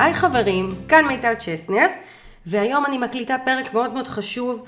[0.00, 1.86] היי חברים, כאן מיטל צ'סנר,
[2.46, 4.66] והיום אני מקליטה פרק מאוד מאוד חשוב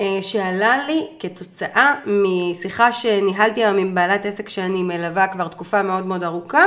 [0.00, 6.06] אה, שעלה לי כתוצאה משיחה שניהלתי היום עם בעלת עסק שאני מלווה כבר תקופה מאוד
[6.06, 6.64] מאוד ארוכה,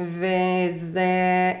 [0.00, 1.00] וזה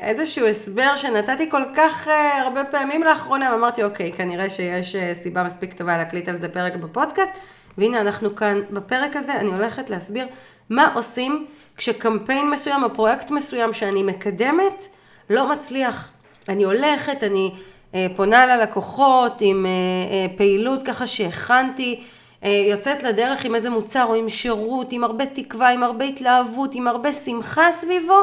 [0.02, 5.42] איזשהו הסבר שנתתי כל כך אה, הרבה פעמים לאחרונה, ואמרתי, אוקיי, כנראה שיש אה, סיבה
[5.42, 7.32] מספיק טובה להקליט על זה פרק בפודקאסט,
[7.78, 10.26] והנה אנחנו כאן בפרק הזה, אני הולכת להסביר
[10.70, 11.46] מה עושים
[11.76, 14.86] כשקמפיין מסוים או פרויקט מסוים שאני מקדמת
[15.30, 16.10] לא מצליח.
[16.48, 17.50] אני הולכת, אני
[17.94, 22.00] אה, פונה ללקוחות עם אה, אה, פעילות ככה שהכנתי,
[22.44, 26.74] אה, יוצאת לדרך עם איזה מוצר או עם שירות, עם הרבה תקווה, עם הרבה התלהבות,
[26.74, 28.22] עם הרבה שמחה סביבו,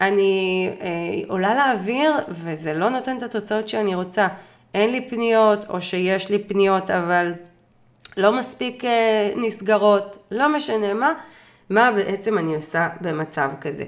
[0.00, 0.86] אני אה,
[1.28, 4.28] עולה לאוויר וזה לא נותן את התוצאות שאני רוצה.
[4.74, 7.32] אין לי פניות או שיש לי פניות אבל
[8.16, 11.12] לא מספיק אה, נסגרות, לא משנה מה,
[11.70, 13.84] מה בעצם אני עושה במצב כזה.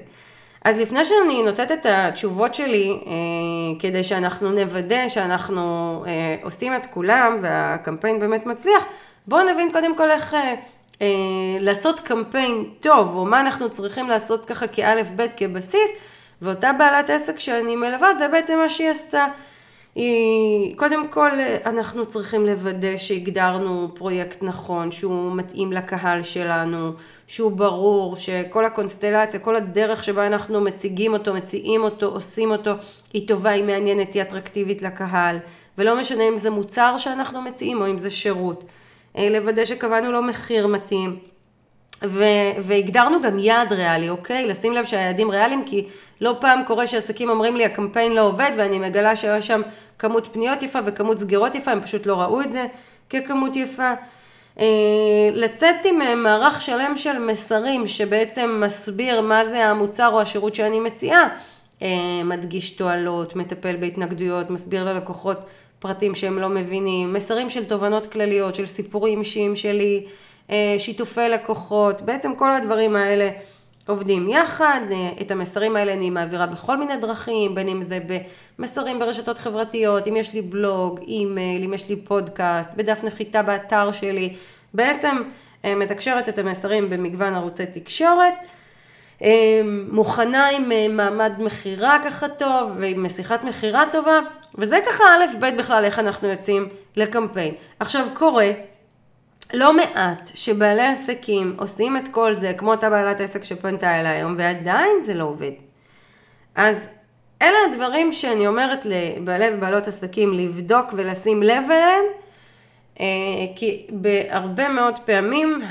[0.63, 3.11] אז לפני שאני נותנת את התשובות שלי, אה,
[3.79, 8.83] כדי שאנחנו נוודא שאנחנו אה, עושים את כולם והקמפיין באמת מצליח,
[9.27, 10.53] בואו נבין קודם כל איך אה,
[11.01, 11.07] אה,
[11.59, 15.89] לעשות קמפיין טוב, או מה אנחנו צריכים לעשות ככה כאלף בית כבסיס,
[16.41, 19.25] ואותה בעלת עסק שאני מלווה, זה בעצם מה שהיא עשתה.
[19.95, 21.29] היא, קודם כל
[21.65, 26.91] אנחנו צריכים לוודא שהגדרנו פרויקט נכון, שהוא מתאים לקהל שלנו,
[27.27, 32.71] שהוא ברור, שכל הקונסטלציה, כל הדרך שבה אנחנו מציגים אותו, מציעים אותו, עושים אותו,
[33.13, 35.37] היא טובה, היא מעניינת, היא אטרקטיבית לקהל,
[35.77, 38.63] ולא משנה אם זה מוצר שאנחנו מציעים או אם זה שירות.
[39.17, 41.19] אה, לוודא שקבענו לו מחיר מתאים.
[42.03, 44.47] ו- והגדרנו גם יעד ריאלי, אוקיי?
[44.47, 45.87] לשים לב שהיעדים ריאליים, כי
[46.23, 49.61] לא פעם קורה שעסקים אומרים לי הקמפיין לא עובד ואני מגלה שיש שם
[49.99, 52.65] כמות פניות יפה וכמות סגירות יפה, הם פשוט לא ראו את זה
[53.09, 53.93] ככמות יפה.
[54.59, 54.65] אה,
[55.33, 60.79] לצאת עם אה, מערך שלם של מסרים שבעצם מסביר מה זה המוצר או השירות שאני
[60.79, 61.27] מציעה,
[61.81, 61.87] אה,
[62.25, 65.37] מדגיש תועלות, מטפל בהתנגדויות, מסביר ללקוחות
[65.79, 70.05] פרטים שהם לא מבינים, מסרים של תובנות כלליות, של סיפורים אישיים שלי,
[70.77, 73.29] שיתופי לקוחות, בעצם כל הדברים האלה
[73.87, 74.81] עובדים יחד,
[75.21, 77.99] את המסרים האלה אני מעבירה בכל מיני דרכים, בין אם זה
[78.59, 83.91] במסרים ברשתות חברתיות, אם יש לי בלוג, אימייל, אם יש לי פודקאסט, בדף נחיתה באתר
[83.91, 84.33] שלי,
[84.73, 85.17] בעצם
[85.65, 88.33] אה, מתקשרת את המסרים במגוון ערוצי תקשורת,
[89.23, 89.61] אה,
[89.91, 94.19] מוכנה עם אה, מעמד מכירה ככה טוב ועם שיחת מכירה טובה,
[94.55, 97.53] וזה ככה א' ב' בכלל איך אנחנו יוצאים לקמפיין.
[97.79, 98.51] עכשיו קורה
[99.53, 104.35] לא מעט שבעלי עסקים עושים את כל זה, כמו אותה בעלת עסק שפנתה אליי היום,
[104.37, 105.51] ועדיין זה לא עובד.
[106.55, 106.87] אז
[107.41, 112.03] אלה הדברים שאני אומרת לבעלי ובעלות עסקים לבדוק ולשים לב אליהם,
[112.99, 113.05] אה,
[113.55, 115.61] כי בהרבה מאוד פעמים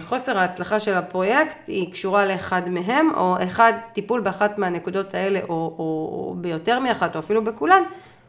[0.00, 5.54] חוסר ההצלחה של הפרויקט היא קשורה לאחד מהם, או אחד, טיפול באחת מהנקודות האלה, או,
[5.78, 7.82] או ביותר מאחת, או אפילו בכולן,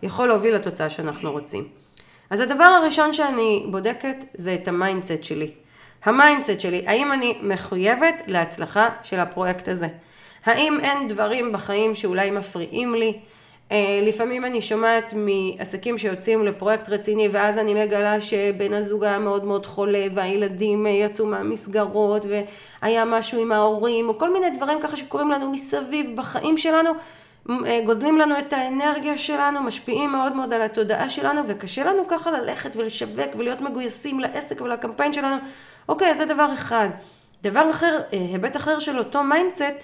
[0.03, 1.86] יכול להוביל לתוצאה שאנחנו רוצים.
[2.29, 5.51] אז הדבר הראשון שאני בודקת זה את ה mindset שלי.
[6.05, 9.87] ה mindset שלי, האם אני מחויבת להצלחה של הפרויקט הזה?
[10.45, 13.19] האם אין דברים בחיים שאולי מפריעים לי?
[13.71, 19.43] אה, לפעמים אני שומעת מעסקים שיוצאים לפרויקט רציני ואז אני מגלה שבן הזוג היה מאוד
[19.43, 22.25] מאוד חולה והילדים אה, יצאו מהמסגרות
[22.81, 26.91] והיה משהו עם ההורים או כל מיני דברים ככה שקורים לנו מסביב בחיים שלנו
[27.85, 32.75] גוזלים לנו את האנרגיה שלנו, משפיעים מאוד מאוד על התודעה שלנו, וקשה לנו ככה ללכת
[32.75, 35.35] ולשווק ולהיות מגויסים לעסק ולקמפיין שלנו.
[35.89, 36.89] אוקיי, זה דבר אחד.
[37.43, 39.83] דבר אחר, אה, היבט אחר של אותו mindset,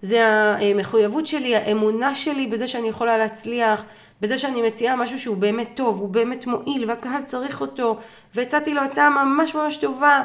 [0.00, 0.26] זה
[0.60, 3.84] המחויבות שלי, האמונה שלי בזה שאני יכולה להצליח,
[4.20, 7.96] בזה שאני מציעה משהו שהוא באמת טוב, הוא באמת מועיל, והקהל צריך אותו,
[8.34, 10.22] והצעתי לו הצעה ממש ממש טובה.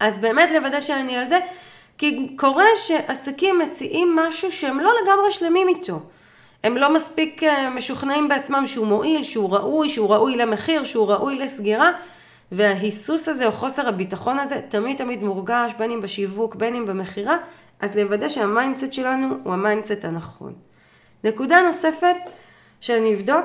[0.00, 1.38] אז באמת לוודא שאני על זה.
[2.00, 6.00] כי קורה שעסקים מציעים משהו שהם לא לגמרי שלמים איתו.
[6.64, 11.38] הם לא מספיק אה, משוכנעים בעצמם שהוא מועיל, שהוא ראוי, שהוא ראוי למחיר, שהוא ראוי
[11.38, 11.90] לסגירה,
[12.52, 17.36] וההיסוס הזה או חוסר הביטחון הזה תמיד תמיד מורגש, בין אם בשיווק, בין אם במכירה,
[17.80, 20.52] אז לוודא שה mindset שלנו הוא ה mindset הנכון.
[21.24, 22.16] נקודה נוספת
[22.80, 23.44] שאני אבדוק,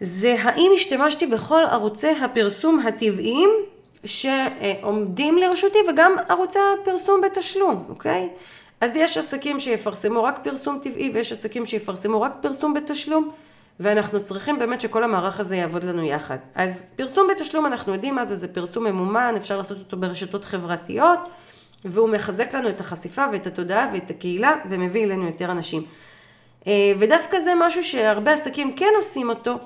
[0.00, 3.50] זה האם השתמשתי בכל ערוצי הפרסום הטבעיים
[4.04, 8.28] שעומדים לרשותי וגם ערוצי הפרסום בתשלום, אוקיי?
[8.80, 13.30] אז יש עסקים שיפרסמו רק פרסום טבעי ויש עסקים שיפרסמו רק פרסום בתשלום
[13.80, 16.36] ואנחנו צריכים באמת שכל המערך הזה יעבוד לנו יחד.
[16.54, 21.18] אז פרסום בתשלום אנחנו יודעים מה זה, זה פרסום ממומן, אפשר לעשות אותו ברשתות חברתיות
[21.84, 25.82] והוא מחזק לנו את החשיפה ואת התודעה ואת הקהילה ומביא אלינו יותר אנשים.
[26.66, 29.58] אה, ודווקא זה משהו שהרבה עסקים כן עושים אותו,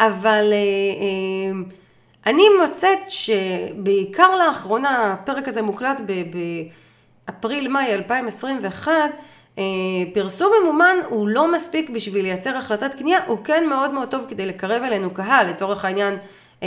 [0.00, 1.79] אבל אה, אה,
[2.26, 6.00] אני מוצאת שבעיקר לאחרונה, הפרק הזה מוקלט
[7.26, 8.92] באפריל-מאי 2021,
[10.14, 14.46] פרסום ממומן הוא לא מספיק בשביל לייצר החלטת קנייה, הוא כן מאוד מאוד טוב כדי
[14.46, 16.18] לקרב אלינו קהל, לצורך העניין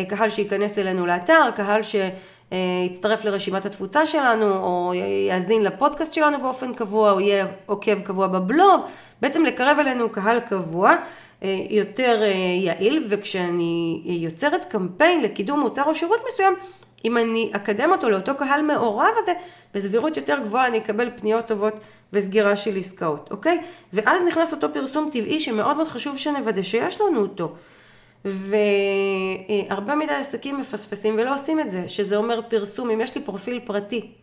[0.10, 4.94] קהל שייכנס אלינו לאתר, קהל שיצטרף לרשימת התפוצה שלנו, או
[5.30, 8.82] יאזין לפודקאסט שלנו באופן קבוע, או יהיה עוקב קבוע בבלוג,
[9.22, 10.96] בעצם לקרב אלינו קהל קבוע.
[11.70, 12.22] יותר
[12.60, 16.54] יעיל, וכשאני יוצרת קמפיין לקידום מוצר או שירות מסוים,
[17.06, 19.34] אם אני אקדם אותו לאותו קהל מעורב הזה,
[19.74, 21.74] בסבירות יותר גבוהה אני אקבל פניות טובות
[22.14, 23.62] וסגירה של עסקאות, אוקיי?
[23.94, 27.54] ואז נכנס אותו פרסום טבעי שמאוד מאוד חשוב שנוודא שיש לנו אותו.
[28.26, 33.60] והרבה מדי עסקים מפספסים ולא עושים את זה, שזה אומר פרסום, אם יש לי פרופיל
[33.60, 34.23] פרטי אה,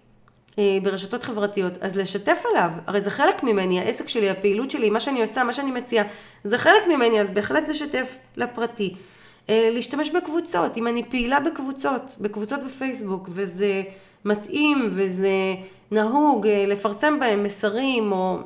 [0.83, 5.23] ברשתות חברתיות, אז לשתף עליו, הרי זה חלק ממני, העסק שלי, הפעילות שלי, מה שאני
[5.23, 6.05] עושה, מה שאני מציעה,
[6.45, 8.95] זה חלק ממני, אז בהחלט לשתף לפרטי.
[9.51, 13.83] אה, להשתמש בקבוצות, אם אני פעילה בקבוצות, בקבוצות בפייסבוק, וזה
[14.25, 15.55] מתאים וזה
[15.91, 18.39] נהוג אה, לפרסם בהם מסרים או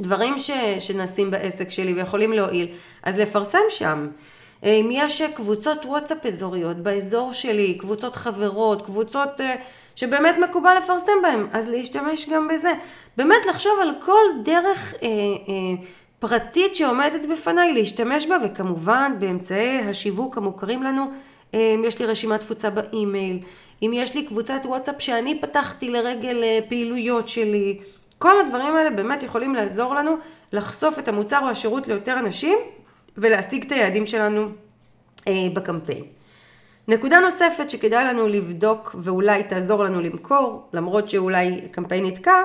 [0.00, 2.68] דברים ש, שנעשים בעסק שלי ויכולים להועיל,
[3.02, 4.08] אז לפרסם שם.
[4.64, 9.40] אה, אם יש קבוצות וואטסאפ אזוריות באזור שלי, קבוצות חברות, קבוצות
[9.96, 12.72] שבאמת מקובל לפרסם בהם, אז להשתמש גם בזה.
[13.16, 15.84] באמת לחשוב על כל דרך אה, אה,
[16.18, 21.10] פרטית שעומדת בפניי, להשתמש בה, וכמובן באמצעי השיווק המוכרים לנו,
[21.54, 23.38] אם יש לי רשימת תפוצה באימייל,
[23.82, 27.78] אם יש לי קבוצת וואטסאפ שאני פתחתי לרגל אה, פעילויות שלי,
[28.18, 30.16] כל הדברים האלה באמת יכולים לעזור לנו
[30.52, 32.58] לחשוף את המוצר או השירות ליותר אנשים
[33.16, 34.48] ולהשיג את היעדים שלנו
[35.28, 36.04] אה, בקמפיין.
[36.88, 42.42] נקודה נוספת שכדאי לנו לבדוק ואולי תעזור לנו למכור, למרות שאולי קמפיין נתקע,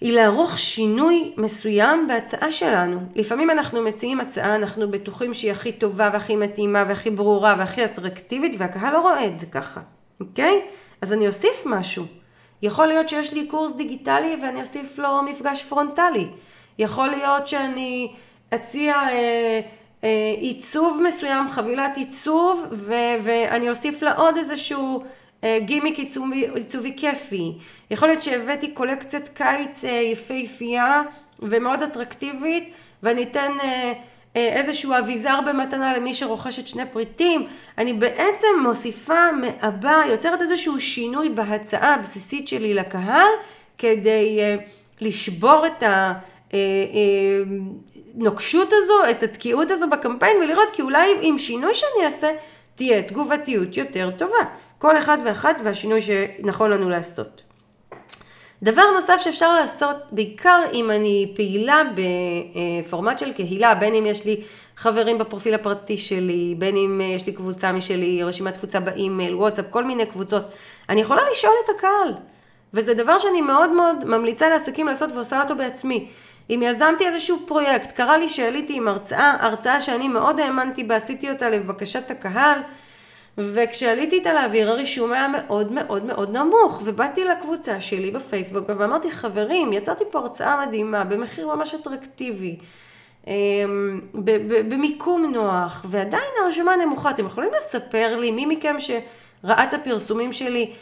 [0.00, 3.00] היא לערוך שינוי מסוים בהצעה שלנו.
[3.14, 8.54] לפעמים אנחנו מציעים הצעה, אנחנו בטוחים שהיא הכי טובה והכי מתאימה והכי ברורה והכי אטרקטיבית
[8.58, 9.80] והקהל לא רואה את זה ככה,
[10.20, 10.60] אוקיי?
[11.00, 12.04] אז אני אוסיף משהו.
[12.62, 16.26] יכול להיות שיש לי קורס דיגיטלי ואני אוסיף לו מפגש פרונטלי.
[16.78, 18.12] יכול להיות שאני
[18.54, 19.60] אציע אה,
[20.40, 25.02] עיצוב מסוים, חבילת עיצוב, ו- ואני אוסיף לה עוד איזשהו...
[25.44, 27.52] אה, גימיק עיצובי, עיצובי כיפי.
[27.90, 31.02] יכול להיות שהבאתי קולקציית קיץ אה, יפהפייה
[31.38, 32.72] ומאוד אטרקטיבית
[33.02, 33.92] ואני אתן אה,
[34.34, 37.46] איזשהו אביזר במתנה למי שרוכש את שני פריטים.
[37.78, 43.30] אני בעצם מוסיפה, מעבה, יוצרת איזשהו שינוי בהצעה הבסיסית שלי לקהל
[43.78, 44.40] כדי
[45.00, 45.82] לשבור את
[48.20, 52.30] הנוקשות הזו, את התקיעות הזו בקמפיין ולראות כי אולי עם שינוי שאני אעשה
[52.74, 54.44] תהיה תגובתיות יותר טובה.
[54.78, 57.42] כל אחד ואחת והשינוי שנכון לנו לעשות.
[58.62, 61.82] דבר נוסף שאפשר לעשות, בעיקר אם אני פעילה
[62.84, 64.40] בפורמט של קהילה, בין אם יש לי
[64.76, 69.84] חברים בפרופיל הפרטי שלי, בין אם יש לי קבוצה משלי, רשימת תפוצה באימייל, וואטסאפ, כל
[69.84, 70.42] מיני קבוצות,
[70.88, 72.14] אני יכולה לשאול את הקהל.
[72.74, 76.08] וזה דבר שאני מאוד מאוד ממליצה לעסקים לעשות ועושה אותו בעצמי.
[76.50, 81.30] אם יזמתי איזשהו פרויקט, קרה לי שעליתי עם הרצאה, הרצאה שאני מאוד האמנתי בה, עשיתי
[81.30, 82.58] אותה לבקשת הקהל,
[83.38, 89.72] וכשעליתי איתה לאוויר הרישום היה מאוד מאוד מאוד נמוך, ובאתי לקבוצה שלי בפייסבוק ואמרתי, חברים,
[89.72, 92.56] יצרתי פה הרצאה מדהימה, במחיר ממש אטרקטיבי,
[93.26, 94.00] אמ,
[94.68, 97.10] במיקום נוח, ועדיין הרשימה נמוכה.
[97.10, 100.72] אתם יכולים לספר לי, מי מכם שראה את הפרסומים שלי,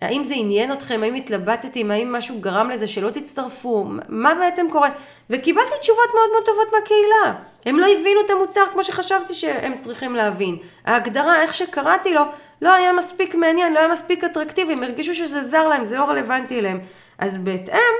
[0.00, 4.88] האם זה עניין אתכם, האם התלבטתם, האם משהו גרם לזה שלא תצטרפו, מה בעצם קורה?
[5.30, 7.42] וקיבלתי תשובות מאוד מאוד טובות מהקהילה.
[7.66, 10.56] הם לא הבינו את המוצר כמו שחשבתי שהם צריכים להבין.
[10.86, 12.22] ההגדרה, איך שקראתי לו,
[12.62, 16.04] לא היה מספיק מעניין, לא היה מספיק אטרקטיבי, הם הרגישו שזה זר להם, זה לא
[16.04, 16.80] רלוונטי אליהם.
[17.18, 17.94] אז בהתאם,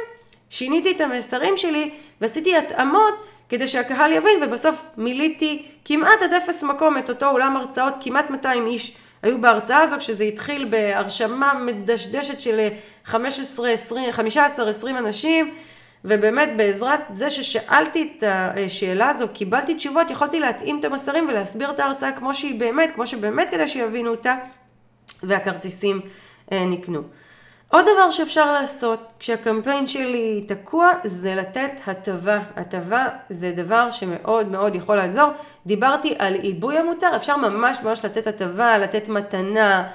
[0.51, 1.91] שיניתי את המסרים שלי
[2.21, 7.95] ועשיתי התאמות כדי שהקהל יבין, ובסוף מילאתי כמעט עד אפס מקום את אותו אולם הרצאות,
[8.01, 8.97] כמעט 200 איש.
[9.23, 12.69] היו בהרצאה הזו, כשזה התחיל בהרשמה מדשדשת של
[13.05, 15.55] 15, 20, 15, 20 אנשים,
[16.05, 21.81] ובאמת בעזרת זה ששאלתי את השאלה הזו, קיבלתי תשובות, יכולתי להתאים את המסרים ולהסביר את
[21.81, 24.37] ההרצאה כמו שהיא באמת, כמו שבאמת כדי שיבינו אותה,
[25.23, 26.01] והכרטיסים
[26.53, 27.03] אה, נקנו.
[27.73, 32.39] עוד דבר שאפשר לעשות כשהקמפיין שלי תקוע זה לתת הטבה.
[32.57, 35.31] הטבה זה דבר שמאוד מאוד יכול לעזור.
[35.67, 39.89] דיברתי על עיבוי המוצר, אפשר ממש ממש לתת הטבה, לתת מתנה,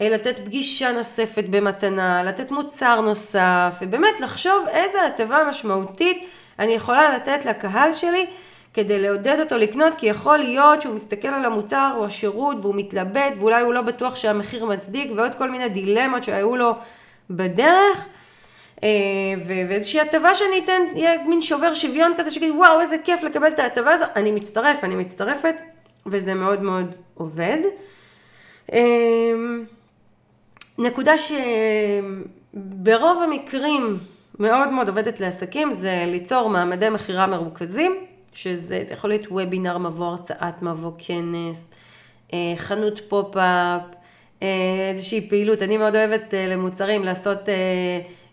[0.00, 6.26] אה, לתת פגישה נוספת במתנה, לתת מוצר נוסף, ובאמת לחשוב איזה הטבה משמעותית
[6.58, 8.26] אני יכולה לתת לקהל שלי
[8.74, 13.32] כדי לעודד אותו לקנות, כי יכול להיות שהוא מסתכל על המוצר או השירות והוא מתלבט
[13.38, 16.74] ואולי הוא לא בטוח שהמחיר מצדיק ועוד כל מיני דילמות שהיו לו
[17.30, 18.06] בדרך,
[18.82, 18.88] אה,
[19.46, 23.58] ואיזושהי הטבה שאני אתן, יהיה מין שובר שוויון כזה, שיגיד וואו איזה כיף לקבל את
[23.58, 25.54] ההטבה הזו, אני מצטרף, אני מצטרפת,
[26.06, 27.58] וזה מאוד מאוד עובד.
[28.72, 28.78] אה,
[30.78, 33.98] נקודה שברוב המקרים
[34.38, 37.96] מאוד מאוד עובדת לעסקים זה ליצור מעמדי מכירה מרוכזים,
[38.32, 41.68] שזה יכול להיות וובינר, מבוא הרצאת, מבוא כנס,
[42.32, 43.95] אה, חנות pop-up,
[44.90, 45.62] איזושהי פעילות.
[45.62, 47.48] אני מאוד אוהבת אה, למוצרים לעשות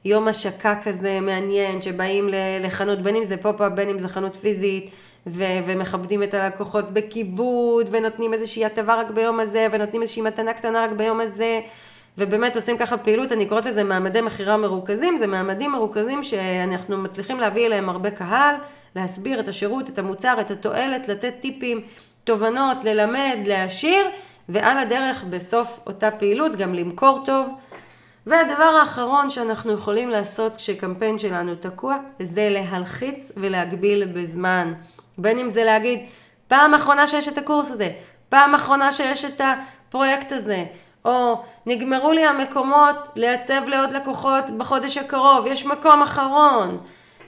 [0.06, 2.30] יום השקה כזה מעניין, שבאים
[2.62, 4.92] לחנות, בין אם זה pop-up, בין אם זה חנות פיזית,
[5.28, 10.84] ו- ומכבדים את הלקוחות בכיבוד, ונותנים איזושהי הטבה רק ביום הזה, ונותנים איזושהי מתנה קטנה
[10.84, 11.62] רק ביום הזה.
[12.18, 17.40] ובאמת עושים ככה פעילות, אני קוראת לזה מעמדי מכירה מרוכזים, זה מעמדים מרוכזים שאנחנו מצליחים
[17.40, 18.56] להביא אליהם הרבה קהל,
[18.96, 21.82] להסביר את השירות, את המוצר, את התועלת, לתת טיפים,
[22.24, 24.06] תובנות, ללמד, להעשיר,
[24.50, 27.50] ועל הדרך בסוף אותה פעילות גם למכור טוב.
[28.28, 34.74] והדבר האחרון שאנחנו יכולים לעשות כשקמפיין שלנו תקוע, זה להלחיץ ולהגביל בזמן.
[35.18, 36.00] בין אם זה להגיד,
[36.48, 37.90] פעם אחרונה שיש את הקורס הזה,
[38.30, 40.66] פעם אחרונה שיש את הפרויקט הזה,
[41.06, 46.78] או נגמרו לי המקומות לייצב לעוד לקוחות בחודש הקרוב, יש מקום אחרון.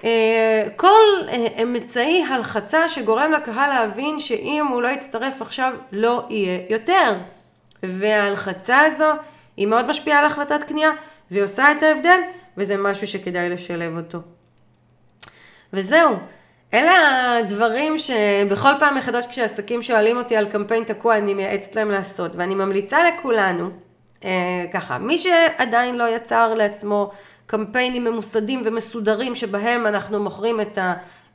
[0.06, 6.60] אה, כל אה, אמצעי הלחצה שגורם לקהל להבין שאם הוא לא יצטרף עכשיו לא יהיה
[6.70, 7.14] יותר.
[7.84, 9.12] וההלחצה הזו
[9.58, 10.92] היא מאוד משפיעה על החלטת קנייה
[11.32, 12.20] והיא עושה את ההבדל
[12.58, 14.20] וזה משהו שכדאי לשלב אותו.
[15.74, 16.16] וזהו,
[16.74, 22.32] אלה הדברים שבכל פעם מחדש כשעסקים שואלים אותי על קמפיין תקוע אני מייעצת להם לעשות
[22.36, 23.70] ואני ממליצה לכולנו
[24.26, 27.12] אה, ככה, מי שעדיין לא יצר לעצמו
[27.48, 30.80] קמפיינים ממוסדים ומסודרים שבהם אנחנו מוכרים את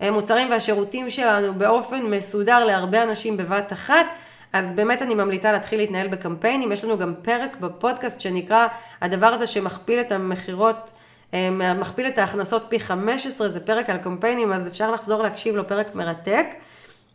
[0.00, 4.06] המוצרים והשירותים שלנו באופן מסודר להרבה אנשים בבת אחת,
[4.52, 6.72] אז באמת אני ממליצה להתחיל להתנהל בקמפיינים.
[6.72, 8.66] יש לנו גם פרק בפודקאסט שנקרא
[9.00, 10.90] הדבר הזה שמכפיל את המכירות,
[11.34, 15.68] אה, מכפיל את ההכנסות פי 15, זה פרק על קמפיינים, אז אפשר לחזור להקשיב לו,
[15.68, 16.46] פרק מרתק,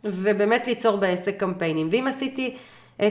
[0.04, 1.88] ובאמת ליצור בעסק קמפיינים.
[1.90, 2.56] ואם עשיתי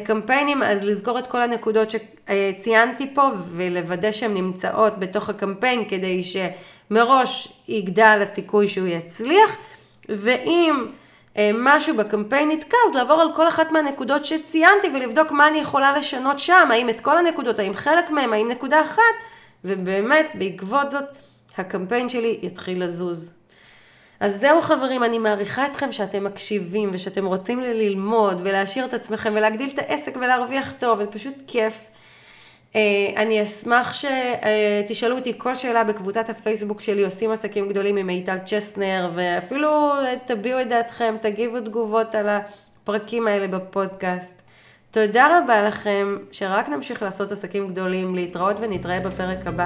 [0.04, 7.62] קמפיינים, אז לזכור את כל הנקודות שציינתי פה ולוודא שהן נמצאות בתוך הקמפיין כדי שמראש
[7.68, 9.58] יגדל הסיכוי שהוא יצליח.
[10.10, 10.86] ואם
[11.38, 15.98] אה, משהו בקמפיין נתקע, אז לעבור על כל אחת מהנקודות שציינתי ולבדוק מה אני יכולה
[15.98, 19.02] לשנות שם, האם את כל הנקודות, האם חלק מהם, האם נקודה אחת,
[19.64, 21.06] ובאמת בעקבות זאת
[21.58, 23.34] הקמפיין שלי יתחיל לזוז.
[24.20, 29.70] אז זהו חברים, אני מעריכה אתכם שאתם מקשיבים ושאתם רוצים ללמוד ולהשאיר את עצמכם ולהגדיל
[29.74, 31.88] את העסק ולהרוויח טוב, זה פשוט כיף.
[32.76, 32.82] אה,
[33.18, 39.10] אני אשמח שתשאלו אותי כל שאלה בקבוצת הפייסבוק שלי, עושים עסקים גדולים עם מיטל צ'סנר,
[39.14, 39.92] ואפילו
[40.26, 44.42] תביעו את דעתכם, תגיבו תגובות על הפרקים האלה בפודקאסט.
[44.92, 49.66] תודה רבה לכם, שרק נמשיך לעשות עסקים גדולים, להתראות ונתראה בפרק הבא.